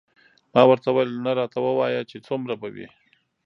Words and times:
ما 0.53 0.61
ورته 0.69 0.87
وویل 0.91 1.11
نه 1.25 1.31
راته 1.39 1.57
ووایه 1.61 2.01
چې 2.09 2.17
څومره 2.27 2.53
به 2.61 2.67
وي. 2.75 2.87